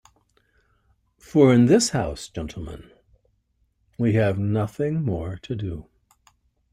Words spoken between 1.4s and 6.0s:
in this house, gentlemen, we have nothing more to do.